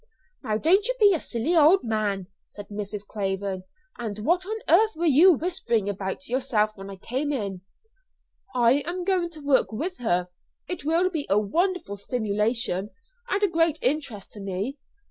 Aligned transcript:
"Now 0.41 0.57
don't 0.57 0.87
you 0.87 0.95
be 0.99 1.13
a 1.13 1.19
silly 1.19 1.55
old 1.55 1.83
man," 1.83 2.25
said 2.47 2.69
Mrs. 2.69 3.05
Craven. 3.05 3.65
"And 3.99 4.17
what 4.25 4.47
on 4.47 4.57
earth 4.67 4.95
were 4.95 5.05
you 5.05 5.31
whispering 5.33 5.87
about 5.87 6.21
to 6.21 6.31
yourself 6.31 6.71
when 6.73 6.89
I 6.89 6.95
came 6.95 7.31
in?" 7.31 7.61
"I 8.55 8.81
am 8.87 9.03
going 9.03 9.29
to 9.29 9.45
work 9.45 9.71
with 9.71 9.97
her. 9.97 10.29
It 10.67 10.83
will 10.83 11.11
be 11.11 11.27
a 11.29 11.37
wonderful 11.39 11.97
stimulation, 11.97 12.89
and 13.29 13.43
a 13.43 13.47
great 13.47 13.77
interest 13.83 14.31
to 14.31 14.39
me. 14.39 14.79